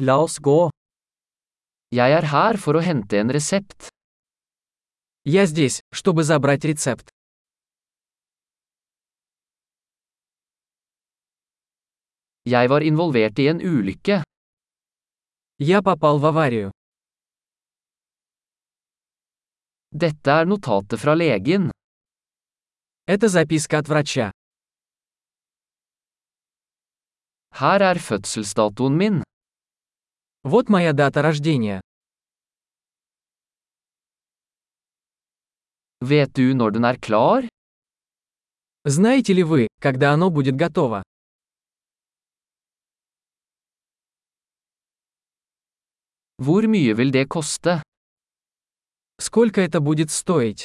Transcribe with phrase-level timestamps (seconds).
[0.00, 0.70] La oss gå.
[1.92, 3.90] Jeg er her for å hente en resept.
[5.28, 7.10] Я здесь, чтобы забрать рецепт.
[12.48, 14.22] Jeg var involvert i en ulykke.
[15.58, 16.70] Я попал в аварию.
[19.92, 21.70] Dette er notatet fra legen.
[23.06, 24.32] Это записка от врача.
[27.60, 29.22] Her er fødselsdatoen min.
[30.42, 31.82] Вот моя дата рождения.
[36.00, 37.46] Vet du når den er klar?
[38.84, 41.02] Знаете ли вы, когда оно будет готово?
[46.38, 47.82] Hvor mye vil det koste?
[49.20, 50.64] Сколько это будет стоить?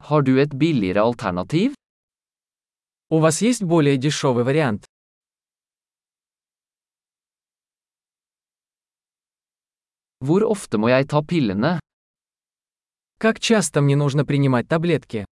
[0.00, 1.74] Har du et billigere alternativ?
[3.08, 4.86] У вас есть более дешевый вариант?
[10.24, 11.78] Hvor ofte må jeg ta pillene?
[13.20, 15.26] Как часто мне нужно принимать таблетки?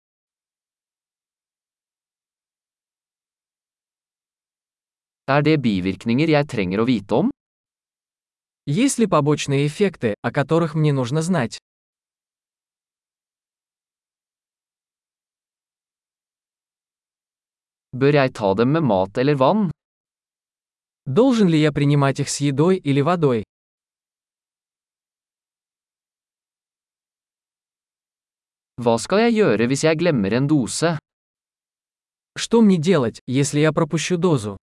[5.27, 7.29] Er det bivirkninger jeg trenger å vite om?
[8.65, 11.57] Есть ли побочные эффекты, о которых мне нужно знать?
[17.95, 19.71] Bør jeg ta dem med mat eller vann?
[21.05, 23.45] Должен ли я принимать их с едой или водой?
[28.80, 30.98] Hva skal jeg gjøre hvis jeg glemmer en dose?
[32.36, 34.56] Что мне делать, если я пропущу дозу?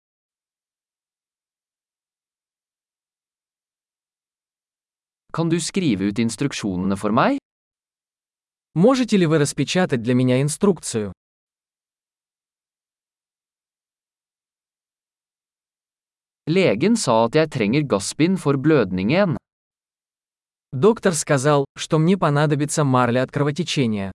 [5.33, 7.39] Kan du skrive ut instruksjonene for meg?
[8.75, 11.11] Можете ли вы распечатать для меня инструкцию?
[16.45, 19.37] Legen sa at jeg trenger gassbind for blødningen.
[20.72, 24.12] Доктор сказал, что мне понадобится марля от кровотечения.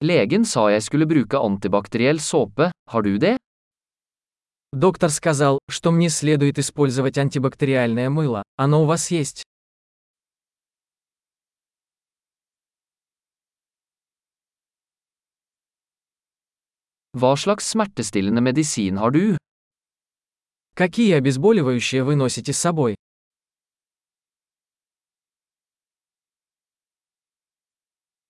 [0.00, 3.36] Legen sa jeg skulle bruke antibakteriell såpe, har du det?
[4.72, 8.42] Доктор сказал, что мне следует использовать антибактериальное мыло.
[8.56, 9.44] Оно у вас есть?
[17.14, 19.36] Hva slags smertestillende medisin har du?
[20.74, 22.96] Какие обезболивающие вы носите с собой?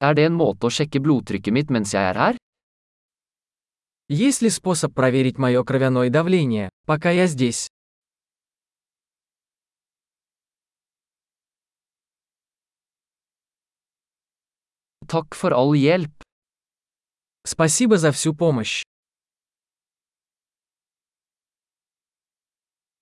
[0.01, 2.37] Er det en måte å sjekke blodtrykket mitt mens jeg er her?
[4.09, 7.69] Есть ли способ проверить мое кровяное давление, пока я здесь?
[15.07, 16.11] Takk for all hjelp.
[17.45, 18.83] Спасибо за всю помощь.